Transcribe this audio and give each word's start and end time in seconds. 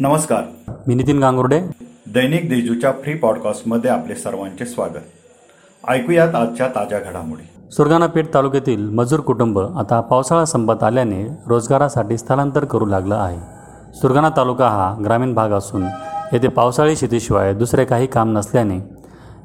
नमस्कार. 0.00 0.42
मी 0.86 0.94
नितीन 0.94 1.18
गांगुर्डे. 1.18 1.58
दैनिक 2.14 2.48
देजूच्या 2.48 2.92
फ्री 2.92 3.14
पॉडकास्टमध्ये 3.14 3.90
आपले 3.90 4.14
सर्वांचे 4.14 4.64
स्वागत. 4.64 5.04
ऐकूयात 5.88 6.34
आजच्या 6.34 6.68
ताज्या 6.68 6.98
घडामोडी. 6.98 7.42
सुरगाणा 7.72 8.06
पेठ 8.06 8.34
तालुक्यातील 8.34 8.88
मजूर 8.90 9.20
कुटुंब 9.20 9.58
आता 9.58 10.00
पावसाळा 10.00 10.44
संपत 10.44 10.82
आल्याने 10.82 11.24
रोजगारासाठी 11.46 12.18
स्थलांतर 12.18 12.64
करू 12.64 12.86
लागलं 12.86 13.14
आहे. 13.14 13.38
सुरगाणा 13.94 14.30
तालुका 14.36 14.68
हा 14.68 14.94
ग्रामीण 15.04 15.34
भाग 15.34 15.50
असून 15.50 15.84
येथे 16.32 16.48
पावसाळी 16.48 16.96
शेतीशिवाय 16.96 17.54
दुसरे 17.54 17.84
काही 17.84 18.06
काम 18.06 18.32
नसल्याने 18.38 18.78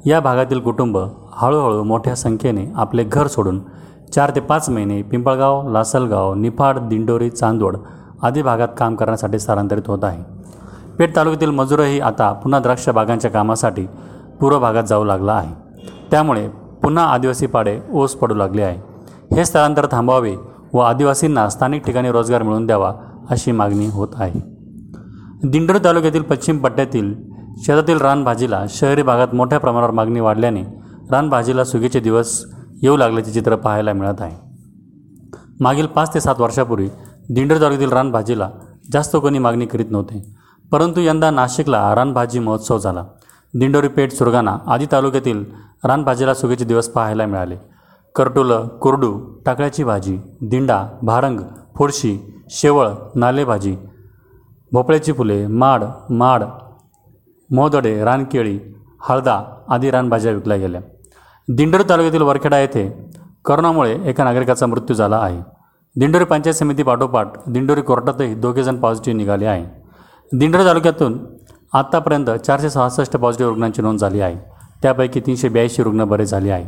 या 0.06 0.20
भागातील 0.20 0.60
कुटुंब 0.60 0.98
हळूहळू 1.32 1.82
मोठ्या 1.82 2.16
संख्येने 2.16 2.66
आपले 2.76 3.04
घर 3.04 3.26
सोडून 3.26 3.60
चार 4.14 4.30
ते 4.34 4.40
पाच 4.40 4.68
महिने 4.68 5.02
पिंपळगाव 5.02 5.72
लासलगाव 5.72 6.34
निफाड 6.34 6.78
दिंडोरी 6.78 7.30
चांदवड 7.30 7.76
आदी 8.22 8.42
भागात 8.42 8.68
काम 8.78 8.94
करण्यासाठी 8.94 9.38
स्थलांतरित 9.38 9.82
होत 9.86 9.98
आहे. 10.02 10.22
पेठ 10.98 11.16
तालुक्यातील 11.16 11.50
मजूरही 11.50 12.00
आता 12.00 12.32
पुन्हा 12.32 12.60
द्राक्ष 12.60 12.88
बागांच्या 12.88 13.30
कामासाठी 13.30 13.86
पूर्व 14.40 14.58
भागात 14.58 14.84
जाऊ 14.84 15.04
लागला 15.04 15.32
आहे. 15.32 15.54
त्यामुळे 16.10 16.48
पुन्हा 16.82 17.04
आदिवासी 17.04 17.46
पाडे 17.46 17.80
ओस 17.92 18.14
पडू 18.14 18.34
लागले 18.34 18.62
आहे. 18.62 18.78
हे 19.36 19.44
स्थलांतर 19.44 19.86
थांबावे 19.92 20.36
व 20.72 20.78
आदिवासींना 20.78 21.48
स्थानिक 21.48 21.84
ठिकाणी 21.86 22.10
रोजगार 22.10 22.42
मिळवून 22.42 22.66
द्यावा 22.66 22.92
अशी 23.30 23.52
मागणी 23.52 23.86
होत 23.86 24.08
आहे. 24.14 24.40
दिंडोरी 25.44 25.78
तालुक्यातील 25.84 26.22
पश्चिम 26.22 26.58
पट्ट्यातील 26.58 27.14
शेतातील 27.56 27.98
रानभाजीला 27.98 28.64
शहरी 28.68 29.02
भागात 29.02 29.34
मोठ्या 29.34 29.60
प्रमाणावर 29.60 29.90
मागणी 29.90 30.20
वाढल्याने 30.20 30.62
रानभाजीला 31.10 31.64
सुगीचे 31.64 32.00
दिवस 32.00 32.44
येऊ 32.82 32.96
लागल्याचे 32.96 33.32
चित्र 33.32 33.56
पाहायला 33.56 33.92
मिळत 33.92 34.20
आहे. 34.20 34.36
मागील 35.60 35.86
पाच 35.86 36.14
ते 36.14 36.20
सात 36.20 36.34
वर्षापूर्वी 36.38 36.88
दिंडर 37.34 37.60
तालुक्यातील 37.60 37.92
रानभाजीला 37.92 38.50
जास्त 38.92 39.16
कोणी 39.16 39.38
मागणी 39.38 39.66
करीत 39.66 39.90
नव्हते. 39.90 40.36
परंतु 40.72 41.00
यंदा 41.00 41.30
नाशिकला 41.30 41.94
रानभाजी 41.94 42.38
महोत्सव 42.38 42.78
झाला. 42.78 43.04
दिंडोरी 43.54 43.88
पेठ 43.88 44.12
सुरगाणा 44.12 44.56
आदी 44.66 44.86
तालुक्यातील 44.92 45.44
रानभाजीला 45.84 46.34
सुगीचे 46.34 46.64
दिवस 46.64 46.88
पाहायला 46.88 47.26
मिळाले. 47.26 47.56
करटुलं 48.14 48.66
कुरडू 48.66 49.20
टाकळ्याची 49.46 49.84
भाजी 49.84 50.18
दिंडा 50.40 50.84
भारंग 51.02 51.40
फोडशी 51.76 52.18
शेवळ 52.50 52.88
नालेभाजी 53.14 53.76
भोपळ्याची 54.72 55.12
फुले 55.12 55.46
माड 55.46 55.84
माड 56.10 56.42
मोदडे 57.50 58.04
रानकेळी 58.04 58.58
हळदा 59.00 59.42
आदी 59.68 59.90
रानभाज्या 59.90 60.32
विकल्या 60.32 60.56
गेल्या. 60.56 60.80
दिंडोरी 61.48 61.82
तालुक्यातील 61.90 62.22
वरखेडा 62.22 62.58
येथे 62.58 63.10
करोनामुळे 63.44 63.98
एका 64.04 64.24
नागरिकाचा 64.24 64.66
मृत्यू 64.66 64.96
झाला 64.96 65.16
आहे. 65.16 65.59
दिंडोरी 65.96 66.24
पंचायत 66.24 66.54
समिती 66.54 66.82
पाठोपाठ 66.82 67.26
दिंडोरी 67.46 67.82
कोर्टातही 67.82 68.34
दोघेजण 68.34 68.76
पॉझिटिव्ह 68.76 69.16
निघाले 69.16 69.46
आहे. 69.46 69.64
दिंडोरी 70.32 70.64
तालुक्यातून 70.64 71.26
आत्तापर्यंत 71.72 72.30
चारशे 72.30 72.70
सहासष्ट 72.70 73.16
पॉझिटिव्ह 73.16 73.50
रुग्णांची 73.50 73.82
नोंद 73.82 73.98
झाली 73.98 74.20
आहे. 74.20 74.36
त्यापैकी 74.82 75.20
तीनशे 75.20 75.48
ब्याऐंशी 75.48 75.82
रुग्ण 75.82 76.04
बरे 76.04 76.26
झाले 76.26 76.50
आहे. 76.50 76.64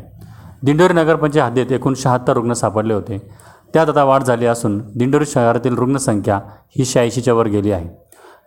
दिंडोरी 0.62 0.92
नगरपंचायत 0.92 1.46
हद्दीत 1.46 1.72
एकूण 1.72 1.94
शहात्तर 1.96 2.32
रुग्ण 2.32 2.52
सापडले 2.52 2.94
होते. 2.94 3.34
त्यात 3.74 3.88
आता 3.88 4.04
वाढ 4.04 4.22
झाली 4.22 4.46
असून 4.46 4.78
दिंडोरी 4.96 5.26
शहरातील 5.26 5.74
रुग्णसंख्या 5.74 6.40
ही 6.78 6.84
शहाऐंशीच्या 6.84 7.34
वर 7.34 7.46
गेली 7.46 7.72
आहे. 7.72 7.88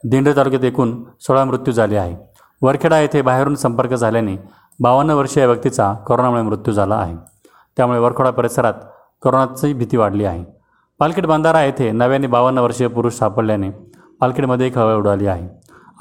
दिंडोरी 0.03 0.35
तालुक्यात 0.35 0.63
एकूण 0.63 1.03
सोळा 1.19 1.45
मृत्यू 1.45 1.73
झाले 1.73 1.97
आहे. 1.97 2.15
वरखेडा 2.61 2.99
येथे 2.99 3.21
बाहेरून 3.21 3.55
संपर्क 3.55 3.93
झाल्याने 3.93 4.35
बावन्न 4.79 5.11
वर्षीय 5.11 5.45
व्यक्तीचा 5.45 5.93
कोरोनामुळे 5.93 6.41
मृत्यू 6.41 6.73
झाला 6.73 6.95
आहे. 6.95 7.15
त्यामुळे 7.77 7.99
वरखेडा 7.99 8.29
परिसरात 8.29 8.73
कोरोनाची 9.21 9.73
भीती 9.73 9.97
वाढली 9.97 10.25
आहे. 10.25 10.54
पालखेड 10.99 11.25
बांधारा 11.25 11.61
येथे 11.63 11.91
नव्याने 11.91 12.27
बावन्न 12.27 12.59
वर्षीय 12.59 12.87
पुरुष 12.87 13.13
सापडल्याने 13.13 13.69
पालखेडमध्ये 14.21 14.67
एक 14.67 14.77
हवा 14.77 14.93
उडाली 14.95 15.27
आहे. 15.27 15.47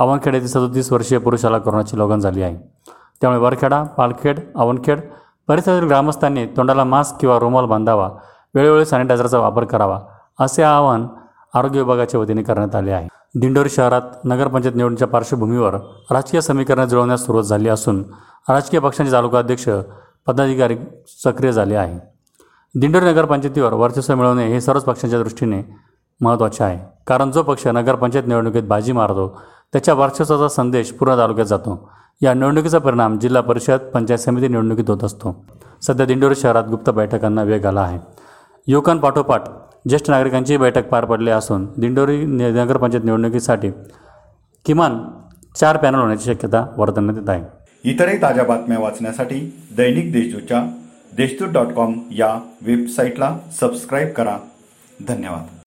अवनखेड 0.00 0.34
येथे 0.34 0.48
सदोतीस 0.48 0.92
वर्षीय 0.92 1.18
पुरुषाला 1.18 1.58
कोरोनाची 1.58 1.98
लागण 1.98 2.20
झाली 2.20 2.42
आहे. 2.42 2.56
त्यामुळे 3.20 3.40
वरखेडा 3.40 3.82
पालखेड 3.96 4.40
अवनखेड 4.56 5.00
परिसरातील 5.48 5.86
ग्रामस्थांनी 5.88 6.46
तोंडाला 6.56 6.84
मास्क 6.84 7.16
किंवा 7.20 7.38
रुमाल 7.38 7.64
बांधावा 7.66 8.08
वेळोवेळी 8.54 8.84
सॅनिटायझरचा 8.84 9.38
वापर 9.38 9.64
करावा 9.64 9.98
असे 10.40 10.62
आवाहन 10.62 11.06
आरोग्य 11.54 11.80
विभागाच्या 11.80 12.20
वतीने 12.20 12.42
करण्यात 12.42 12.74
आले 12.76 12.92
आहे. 12.92 13.08
दिंडोरी 13.40 13.68
शहरात 13.70 14.24
नगरपंचायत 14.24 14.74
निवडणुकीच्या 14.76 15.08
पार्श्वभूमीवर 15.08 15.74
राजकीय 16.10 16.40
समीकरणं 16.40 16.84
जुळवण्यास 16.88 17.24
सुरुवात 17.26 17.44
झाली 17.44 17.68
असून 17.68 18.02
राजकीय 18.48 18.80
पक्षांचे 18.80 19.12
तालुका 19.12 19.38
अध्यक्ष 19.38 19.68
पदाधिकारी 20.26 20.76
सक्रिय 21.22 21.52
झाले 21.52 21.74
आहे 21.74 21.98
दिंडोरी 22.80 23.04
नगरपंचायतीवर 23.04 23.72
वर्चस्व 23.72 24.14
मिळवणे 24.14 24.46
हे 24.48 24.60
सर्वच 24.60 24.84
पक्षांच्या 24.84 25.22
दृष्टीने 25.22 25.60
महत्त्वाचे 26.20 26.64
आहे. 26.64 26.78
कारण 27.06 27.30
जो 27.30 27.42
पक्ष 27.42 27.66
नगरपंचायत 27.66 28.24
निवडणुकीत 28.26 28.62
बाजी 28.62 28.92
मारतो 28.92 29.40
त्याच्या 29.72 29.94
वर्चस्वाचा 29.94 30.48
संदेश 30.48 30.90
पूर्ण 30.92 31.16
तालुक्यात 31.18 31.46
जातो. 31.46 31.90
या 32.22 32.34
निवडणुकीचा 32.34 32.78
परिणाम 32.78 33.18
जिल्हा 33.18 33.42
परिषद 33.42 33.78
पंचायत 33.94 34.18
समिती 34.18 34.48
निवडणुकीत 34.48 34.90
होत 34.90 35.04
असतो. 35.04 35.44
सध्या 35.82 36.06
दिंडोरी 36.06 36.34
शहरात 36.34 36.64
गुप्त 36.70 36.90
बैठकांना 36.90 37.42
वेग 37.42 37.66
आला 37.66 37.80
आहे. 37.80 37.98
युवकांपाठोपाठ 38.66 39.42
ज्येष्ठ 39.88 40.10
नागरिकांची 40.10 40.56
बैठक 40.56 40.88
पार 40.88 41.04
पडली 41.04 41.30
असून 41.30 41.66
दिंडोरी 41.78 42.24
नगरपंचायत 42.26 43.04
निवडणुकीसाठी 43.04 43.70
किमान 44.64 44.98
चार 45.56 45.76
पॅनल 45.76 45.98
होण्याची 45.98 46.34
शक्यता 46.34 46.66
वर्तवण्यात 46.76 47.18
येत 47.18 47.28
आहे. 47.30 47.42
इतरही 47.84 48.22
ताज्या 48.22 48.44
बातम्या 48.44 48.78
वाचण्यासाठी 48.78 49.40
दैनिक 49.76 50.12
देशदूतच्या 50.12 50.64
देशदूत 51.16 51.48
डॉट 51.48 51.72
कॉम 51.74 51.94
या 52.10 52.34
वेबसाईटला 52.62 53.38
सबस्क्राईब 53.60 54.12
करा. 54.12 54.38
धन्यवाद. 55.08 55.63